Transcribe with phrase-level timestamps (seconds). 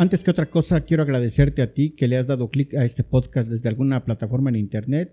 [0.00, 3.02] Antes que otra cosa, quiero agradecerte a ti que le has dado clic a este
[3.02, 5.12] podcast desde alguna plataforma en Internet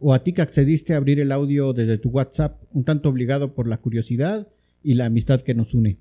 [0.00, 3.54] o a ti que accediste a abrir el audio desde tu WhatsApp, un tanto obligado
[3.54, 4.48] por la curiosidad
[4.82, 5.98] y la amistad que nos une.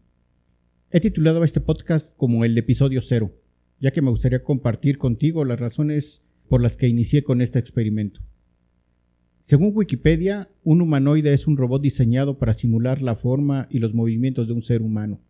[0.89, 3.35] He titulado este podcast como el episodio cero,
[3.79, 8.21] ya que me gustaría compartir contigo las razones por las que inicié con este experimento.
[9.41, 14.47] Según Wikipedia, un humanoide es un robot diseñado para simular la forma y los movimientos
[14.47, 15.21] de un ser humano.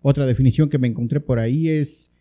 [0.00, 2.12] Otra definición que me encontré por ahí es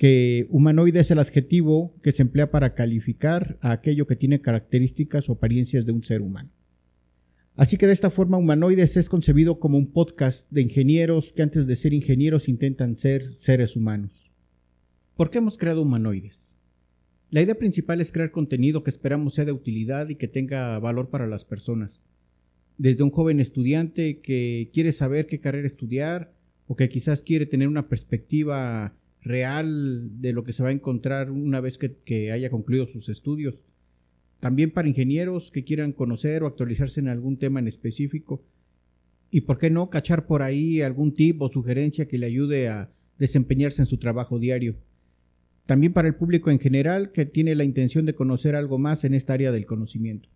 [0.00, 5.28] que humanoide es el adjetivo que se emplea para calificar a aquello que tiene características
[5.28, 6.48] o apariencias de un ser humano.
[7.54, 11.66] Así que de esta forma Humanoides es concebido como un podcast de ingenieros que antes
[11.66, 14.32] de ser ingenieros intentan ser seres humanos.
[15.18, 16.56] ¿Por qué hemos creado Humanoides?
[17.28, 21.10] La idea principal es crear contenido que esperamos sea de utilidad y que tenga valor
[21.10, 22.02] para las personas.
[22.78, 26.32] Desde un joven estudiante que quiere saber qué carrera estudiar
[26.68, 31.30] o que quizás quiere tener una perspectiva real de lo que se va a encontrar
[31.30, 33.64] una vez que, haya concluido sus estudios.
[34.40, 38.42] También para ingenieros que quieran conocer o actualizarse en algún tema en específico.
[39.30, 42.90] Y por qué no cachar por ahí algún tip o sugerencia que le ayude a
[43.18, 44.76] desempeñarse en su trabajo diario.
[45.66, 49.14] También para el público en general que tiene la intención de conocer algo más en
[49.14, 50.28] esta área del conocimiento.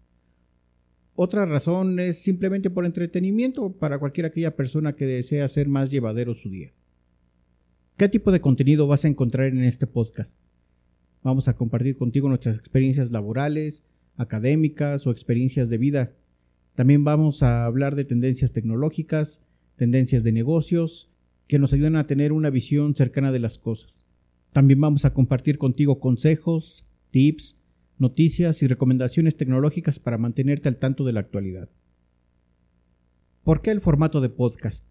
[1.16, 6.34] Otra razón es simplemente por entretenimiento para cualquier aquella persona que desea hacer más llevadero
[6.34, 6.72] su día.
[7.96, 10.36] ¿Qué tipo de contenido vas a encontrar en este podcast?
[11.22, 13.84] Vamos a compartir contigo nuestras experiencias laborales,
[14.16, 16.12] académicas o experiencias de vida.
[16.74, 19.42] También vamos a hablar de tendencias tecnológicas,
[19.76, 21.08] tendencias de negocios,
[21.46, 24.04] que nos ayudan a tener una visión cercana de las cosas.
[24.52, 27.56] También vamos a compartir contigo consejos, tips,
[28.00, 31.68] noticias y recomendaciones tecnológicas para mantenerte al tanto de la actualidad.
[33.44, 34.88] ¿Por qué el formato de podcast?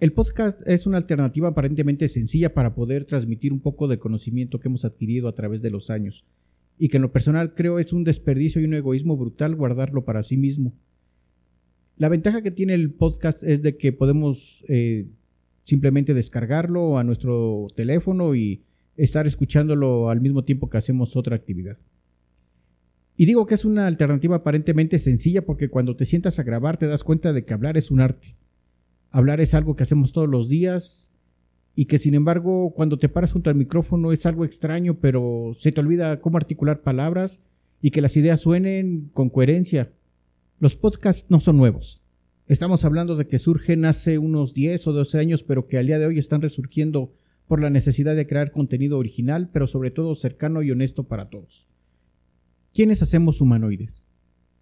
[0.00, 4.68] El podcast es una alternativa aparentemente sencilla para poder transmitir un poco de conocimiento que
[4.68, 6.24] hemos adquirido a través de los años,
[6.78, 10.22] y que en lo personal creo es un desperdicio y un egoísmo brutal guardarlo para
[10.22, 10.72] sí mismo.
[11.98, 15.04] La ventaja que tiene el podcast es de que podemos eh,
[15.64, 18.62] simplemente descargarlo a nuestro teléfono y
[18.96, 21.76] estar escuchándolo al mismo tiempo que hacemos otra actividad.
[23.18, 26.86] Y digo que es una alternativa aparentemente sencilla porque cuando te sientas a grabar te
[26.86, 28.34] das cuenta de que hablar es un arte
[29.10, 31.12] Hablar es algo que hacemos todos los días
[31.74, 35.72] y que sin embargo cuando te paras junto al micrófono es algo extraño, pero se
[35.72, 37.42] te olvida cómo articular palabras
[37.82, 39.92] y que las ideas suenen con coherencia.
[40.58, 42.02] Los podcasts no son nuevos.
[42.46, 45.98] Estamos hablando de que surgen hace unos 10 o 12 años, pero que al día
[45.98, 47.12] de hoy están resurgiendo
[47.46, 51.68] por la necesidad de crear contenido original, pero sobre todo cercano y honesto para todos.
[52.74, 54.06] ¿Quiénes hacemos humanoides?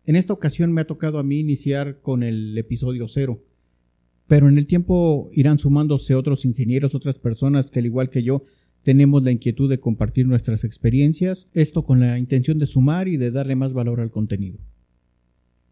[0.07, 3.43] En esta ocasión me ha tocado a mí iniciar con el episodio cero,
[4.29, 8.45] pero en el tiempo irán sumándose otros ingenieros, otras personas que al igual que yo
[8.83, 13.31] tenemos la inquietud de compartir nuestras experiencias, esto con la intención de sumar y de
[13.31, 14.59] darle más valor al contenido.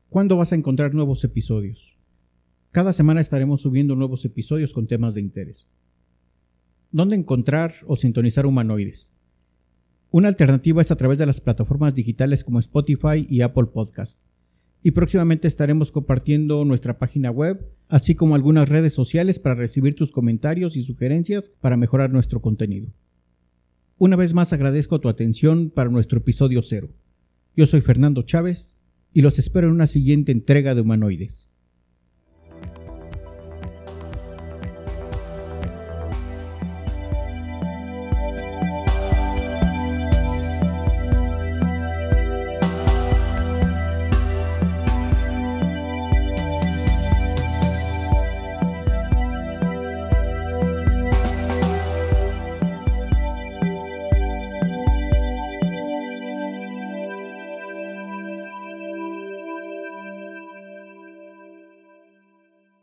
[0.09, 1.97] ¿Cuándo vas a encontrar nuevos episodios?
[2.73, 5.69] Cada semana estaremos subiendo nuevos episodios con temas de interés.
[6.91, 9.13] ¿Dónde encontrar o sintonizar humanoides?
[10.11, 14.19] Una alternativa es a través de las plataformas digitales como Spotify y Apple Podcast
[14.83, 20.13] y próximamente estaremos compartiendo nuestra página web, así como algunas redes sociales para recibir tus
[20.13, 22.93] comentarios y sugerencias para mejorar nuestro contenido.
[23.99, 26.91] Una vez más agradezco tu atención para nuestro episodio cero.
[27.57, 28.77] Yo soy Fernando Chávez
[29.13, 31.51] y los espero en una siguiente entrega de Humanoides.